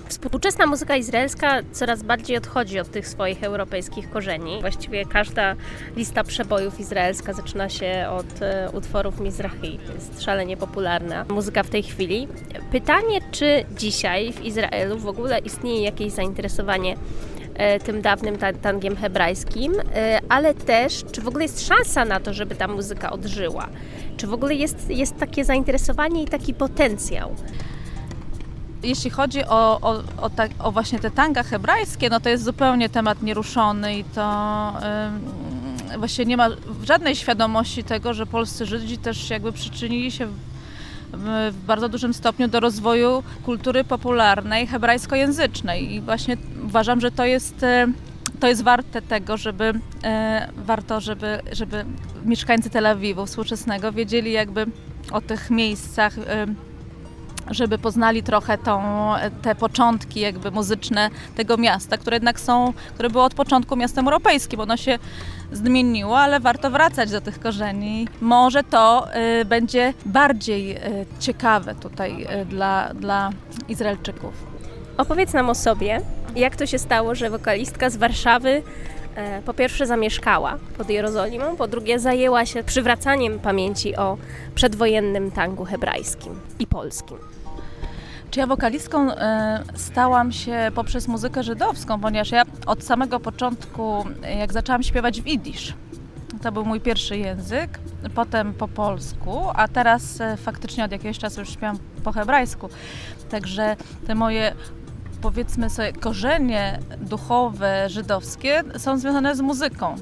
Współczesna 0.07 0.65
muzyka 0.65 0.95
izraelska 0.95 1.59
coraz 1.71 2.03
bardziej 2.03 2.37
odchodzi 2.37 2.79
od 2.79 2.91
tych 2.91 3.07
swoich 3.07 3.43
europejskich 3.43 4.09
korzeni. 4.09 4.61
Właściwie 4.61 5.05
każda 5.05 5.55
lista 5.95 6.23
przebojów 6.23 6.79
izraelska 6.79 7.33
zaczyna 7.33 7.69
się 7.69 8.07
od 8.11 8.41
e, 8.41 8.69
utworów 8.73 9.19
Mizrahi. 9.19 9.79
Jest 9.95 10.23
szalenie 10.23 10.57
popularna 10.57 11.25
muzyka 11.29 11.63
w 11.63 11.69
tej 11.69 11.83
chwili. 11.83 12.27
Pytanie, 12.71 13.21
czy 13.31 13.65
dzisiaj 13.77 14.33
w 14.33 14.45
Izraelu 14.45 14.97
w 14.97 15.07
ogóle 15.07 15.39
istnieje 15.39 15.81
jakieś 15.81 16.11
zainteresowanie 16.11 16.95
e, 17.55 17.79
tym 17.79 18.01
dawnym 18.01 18.37
ta- 18.37 18.53
tangiem 18.53 18.95
hebrajskim, 18.95 19.73
e, 19.95 20.19
ale 20.29 20.53
też, 20.53 21.03
czy 21.11 21.21
w 21.21 21.27
ogóle 21.27 21.43
jest 21.43 21.67
szansa 21.67 22.05
na 22.05 22.19
to, 22.19 22.33
żeby 22.33 22.55
ta 22.55 22.67
muzyka 22.67 23.11
odżyła? 23.11 23.67
Czy 24.17 24.27
w 24.27 24.33
ogóle 24.33 24.53
jest, 24.55 24.89
jest 24.89 25.17
takie 25.17 25.45
zainteresowanie 25.45 26.23
i 26.23 26.27
taki 26.27 26.53
potencjał? 26.53 27.35
Jeśli 28.83 29.09
chodzi 29.09 29.45
o, 29.45 29.79
o, 29.81 30.03
o, 30.21 30.29
tak, 30.29 30.51
o 30.59 30.71
właśnie 30.71 30.99
te 30.99 31.11
tanga 31.11 31.43
hebrajskie, 31.43 32.09
no 32.09 32.19
to 32.19 32.29
jest 32.29 32.43
zupełnie 32.43 32.89
temat 32.89 33.21
nieruszony 33.21 33.97
i 33.97 34.03
to 34.03 34.73
ym, 35.93 35.99
właśnie 35.99 36.25
nie 36.25 36.37
ma 36.37 36.49
żadnej 36.83 37.15
świadomości 37.15 37.83
tego, 37.83 38.13
że 38.13 38.25
polscy 38.25 38.65
Żydzi 38.65 38.97
też 38.97 39.29
jakby 39.29 39.51
przyczynili 39.51 40.11
się 40.11 40.27
w, 41.13 41.53
bardzo 41.67 41.89
dużym 41.89 42.13
stopniu 42.13 42.47
do 42.47 42.59
rozwoju 42.59 43.23
kultury 43.45 43.83
popularnej 43.83 44.67
hebrajskojęzycznej. 44.67 45.93
I 45.93 46.01
właśnie 46.01 46.37
uważam, 46.65 47.01
że 47.01 47.11
to 47.11 47.25
jest 47.25 47.63
e, 47.63 47.87
to 48.39 48.47
jest 48.47 48.63
warte 48.63 49.01
tego, 49.01 49.37
żeby 49.37 49.73
e, 50.03 50.47
warto, 50.57 51.01
żeby, 51.01 51.39
żeby 51.51 51.85
mieszkańcy 52.25 52.69
Tel 52.69 52.85
Awiwu 52.85 53.25
współczesnego 53.25 53.91
wiedzieli 53.91 54.31
jakby 54.31 54.65
o 55.11 55.21
tych 55.21 55.49
miejscach 55.49 56.13
żeby 57.49 57.77
poznali 57.77 58.23
trochę 58.23 58.57
tą, 58.57 58.81
te 59.41 59.55
początki 59.55 60.19
jakby 60.19 60.51
muzyczne 60.51 61.09
tego 61.35 61.57
miasta, 61.57 61.97
które 61.97 62.15
jednak 62.15 62.39
są, 62.39 62.73
które 62.93 63.09
było 63.09 63.23
od 63.23 63.33
początku 63.33 63.75
miastem 63.75 64.05
europejskim. 64.05 64.59
Ono 64.59 64.77
się 64.77 64.99
zmieniło, 65.51 66.19
ale 66.19 66.39
warto 66.39 66.71
wracać 66.71 67.11
do 67.11 67.21
tych 67.21 67.39
korzeni. 67.39 68.07
Może 68.21 68.63
to 68.63 69.07
y, 69.41 69.45
będzie 69.45 69.93
bardziej 70.05 70.77
y, 70.77 71.05
ciekawe 71.19 71.75
tutaj 71.75 72.27
y, 72.41 72.45
dla, 72.45 72.93
dla 72.93 73.29
Izraelczyków. 73.67 74.33
Opowiedz 74.97 75.33
nam 75.33 75.49
o 75.49 75.55
sobie, 75.55 76.01
jak 76.35 76.55
to 76.55 76.65
się 76.65 76.79
stało, 76.79 77.15
że 77.15 77.29
wokalistka 77.29 77.89
z 77.89 77.97
Warszawy 77.97 78.63
e, 79.15 79.41
po 79.41 79.53
pierwsze 79.53 79.87
zamieszkała 79.87 80.57
pod 80.77 80.89
Jerozolimą, 80.89 81.55
po 81.55 81.67
drugie 81.67 81.99
zajęła 81.99 82.45
się 82.45 82.63
przywracaniem 82.63 83.39
pamięci 83.39 83.95
o 83.95 84.17
przedwojennym 84.55 85.31
tangu 85.31 85.65
hebrajskim 85.65 86.39
i 86.59 86.67
polskim. 86.67 87.17
Czy 88.31 88.39
ja 88.39 88.47
wokalistką 88.47 89.11
e, 89.11 89.63
stałam 89.75 90.31
się 90.31 90.71
poprzez 90.75 91.07
muzykę 91.07 91.43
żydowską, 91.43 91.99
ponieważ 91.99 92.31
ja 92.31 92.43
od 92.65 92.83
samego 92.83 93.19
początku, 93.19 94.05
jak 94.39 94.53
zaczęłam 94.53 94.83
śpiewać 94.83 95.21
w 95.21 95.27
idisz, 95.27 95.73
to 96.41 96.51
był 96.51 96.65
mój 96.65 96.81
pierwszy 96.81 97.17
język, 97.17 97.79
potem 98.15 98.53
po 98.53 98.67
polsku, 98.67 99.41
a 99.55 99.67
teraz 99.67 100.21
e, 100.21 100.37
faktycznie 100.37 100.85
od 100.85 100.91
jakiegoś 100.91 101.17
czasu 101.17 101.39
już 101.39 101.49
śpiewam 101.49 101.77
po 102.03 102.11
hebrajsku. 102.11 102.69
Także 103.29 103.75
te 104.07 104.15
moje 104.15 104.55
powiedzmy 105.21 105.69
sobie 105.69 105.93
korzenie 105.93 106.79
duchowe 106.97 107.89
żydowskie 107.89 108.63
są 108.77 108.97
związane 108.97 109.35
z 109.35 109.41
muzyką. 109.41 109.95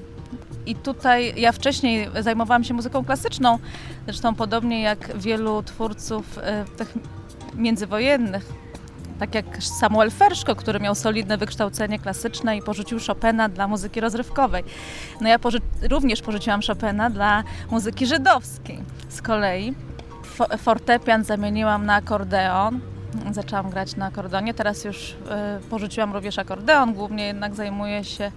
I 0.66 0.76
tutaj 0.76 1.34
ja 1.38 1.52
wcześniej 1.52 2.10
zajmowałam 2.20 2.64
się 2.64 2.74
muzyką 2.74 3.06
klasyczną, 3.06 3.60
zresztą 4.06 4.36
podobnie 4.36 4.82
jak 4.82 5.18
wielu 5.18 5.64
twórców 5.64 6.38
e, 6.38 6.66
tych 6.78 6.94
międzywojennych, 7.56 8.46
tak 9.20 9.36
jak 9.36 9.46
Samuel 9.64 10.12
Ferszko, 10.12 10.56
który 10.56 10.80
miał 10.80 10.96
solidne 10.96 11.38
wykształcenie 11.38 12.00
klasyczne 12.00 12.58
i 12.58 12.62
porzucił 12.62 13.00
Chopina 13.08 13.50
dla 13.50 13.68
muzyki 13.68 14.00
rozrywkowej. 14.00 14.64
No 15.22 15.30
ja 15.30 15.38
również 15.90 16.22
porzuciłam 16.22 16.62
Chopina 16.68 17.10
dla 17.10 17.44
muzyki 17.72 18.06
żydowskiej. 18.06 18.80
Z 19.10 19.22
kolei 19.22 19.74
fo- 20.38 20.58
fortepian 20.58 21.24
zamieniłam 21.24 21.86
na 21.86 21.96
akordeon. 21.96 22.80
Zaczęłam 23.32 23.70
grać 23.70 23.96
na 23.96 24.06
akordeonie, 24.06 24.54
teraz 24.54 24.84
już 24.86 25.12
y, 25.12 25.16
porzuciłam 25.70 26.14
również 26.14 26.40
akordeon, 26.40 26.94
głównie 26.94 27.26
jednak 27.28 27.56
zajmuję 27.56 28.04
się 28.04 28.32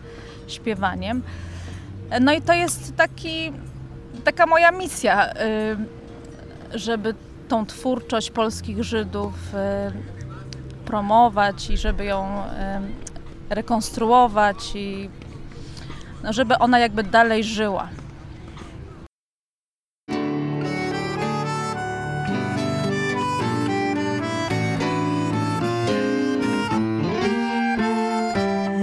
śpiewaniem. 0.48 1.22
No 2.20 2.32
i 2.32 2.42
to 2.42 2.52
jest 2.52 2.96
taki, 2.96 3.52
taka 4.24 4.46
moja 4.46 4.70
misja, 4.70 5.32
y, 5.32 6.78
żeby 6.78 7.14
tą 7.47 7.65
twórczość 7.65 8.31
polskich 8.31 8.83
Żydów 8.83 9.33
y, 9.53 9.57
promować 10.85 11.69
i 11.69 11.77
żeby 11.77 12.05
ją 12.05 12.43
y, 13.49 13.55
rekonstruować 13.55 14.75
i 14.75 15.09
no, 16.23 16.33
żeby 16.33 16.57
ona 16.57 16.79
jakby 16.79 17.03
dalej 17.03 17.43
żyła. 17.43 17.87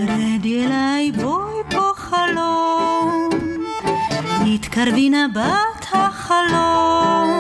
רד 0.08 0.46
אליי 0.46 1.12
בואי 1.12 1.62
פה 1.70 1.92
חלום, 1.96 3.28
התקרבי 4.54 5.10
נבט 5.10 5.86
החלום, 5.92 7.33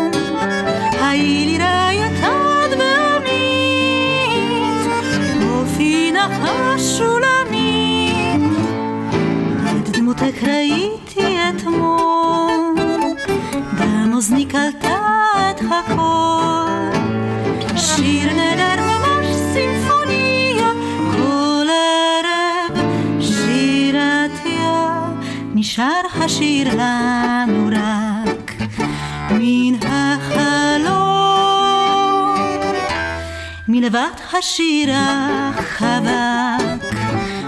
מלבד 33.94 34.10
השיר 34.32 34.90
החבק, 34.94 36.10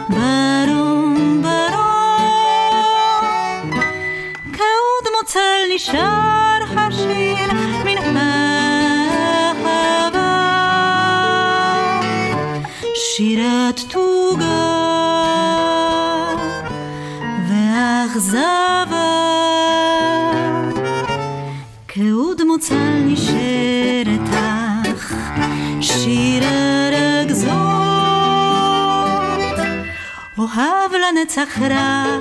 ברום 0.09 1.43
ברום, 1.43 2.51
כעוד 4.53 5.05
מוצל 5.21 5.61
נשאר 5.75 6.59
השיר 6.77 7.53
מן 7.85 8.17
החווה, 8.17 8.43
שירת 12.95 13.81
תוגה 13.88 14.16
ثغرة 31.26 32.18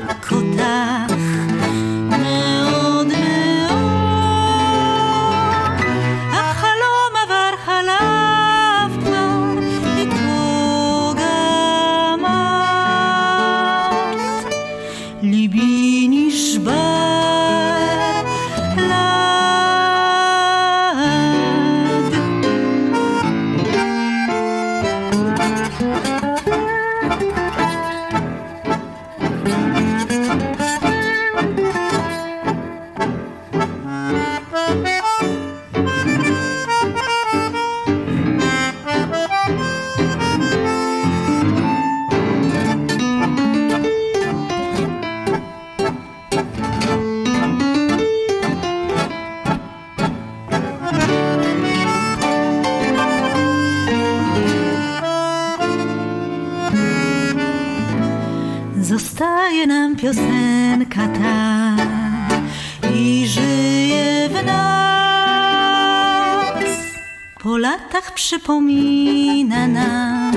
Latach 68.07 68.14
przypomina 68.14 69.66
nam 69.66 70.33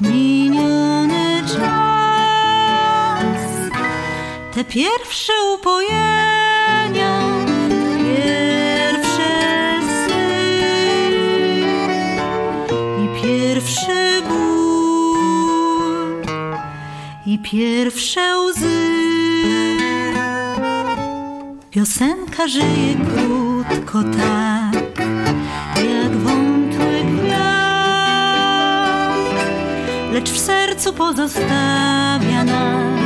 miniony 0.00 1.42
czas. 1.42 3.24
Te 4.54 4.64
pierwsze 4.64 5.32
upojenia, 5.54 7.20
pierwsze 7.98 9.30
sny 9.86 11.10
i 13.04 13.22
pierwszy 13.22 14.22
ból 14.28 16.22
i 17.26 17.38
pierwsze 17.38 18.38
łzy. 18.38 18.94
Piosenka 21.70 22.48
żyje 22.48 22.94
krótko 22.94 24.02
tak, 24.02 24.53
lecz 30.14 30.30
w 30.30 30.38
sercu 30.38 30.92
pozostawia 30.92 32.44
nam 32.44 32.96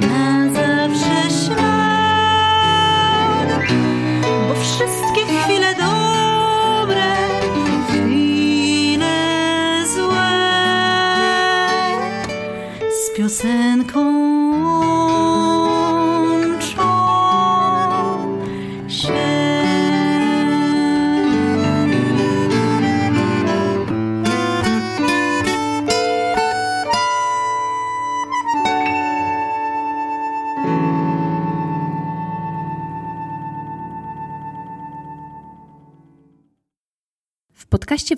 na 0.00 0.52
zawsze 0.54 1.30
ślad, 1.44 2.28
bo 4.48 4.54
wszystkie 4.54 5.26
chwile 5.26 5.74
dobre, 5.74 7.16
chwile 7.88 9.16
złe 9.94 10.30
z 12.90 13.16
piosenką 13.16 14.33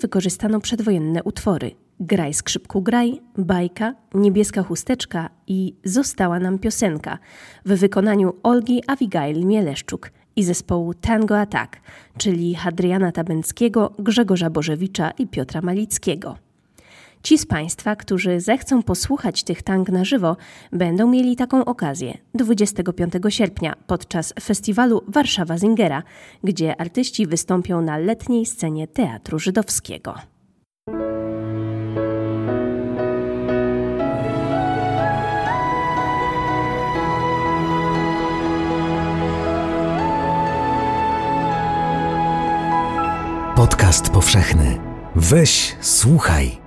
wykorzystano 0.07 0.59
przedwojenne 0.59 1.23
utwory 1.23 1.71
Graj 1.99 2.33
skrzypku 2.33 2.81
graj, 2.81 3.21
Bajka, 3.37 3.95
Niebieska 4.13 4.63
chusteczka 4.63 5.29
i 5.47 5.75
Została 5.83 6.39
nam 6.39 6.59
piosenka 6.59 7.19
w 7.65 7.73
wykonaniu 7.73 8.33
Olgi 8.43 8.81
Abigail 8.87 9.45
Mieleszczuk 9.45 10.11
i 10.35 10.43
zespołu 10.43 10.93
Tango 10.93 11.39
Attack, 11.39 11.81
czyli 12.17 12.55
Hadriana 12.55 13.11
Tabęckiego, 13.11 13.93
Grzegorza 13.99 14.49
Bożewicza 14.49 15.11
i 15.11 15.27
Piotra 15.27 15.61
Malickiego. 15.61 16.46
Ci 17.23 17.37
z 17.37 17.45
Państwa, 17.45 17.95
którzy 17.95 18.39
zechcą 18.39 18.83
posłuchać 18.83 19.43
tych 19.43 19.61
tang 19.61 19.89
na 19.89 20.05
żywo, 20.05 20.37
będą 20.71 21.07
mieli 21.07 21.35
taką 21.35 21.65
okazję 21.65 22.17
25 22.33 23.13
sierpnia 23.29 23.73
podczas 23.87 24.33
festiwalu 24.41 25.01
Warszawa 25.07 25.57
Zingera, 25.57 26.03
gdzie 26.43 26.81
artyści 26.81 27.27
wystąpią 27.27 27.81
na 27.81 27.97
letniej 27.97 28.45
scenie 28.45 28.87
Teatru 28.87 29.39
Żydowskiego. 29.39 30.15
Podcast 43.55 44.09
powszechny. 44.09 44.77
Weź, 45.15 45.75
słuchaj. 45.81 46.66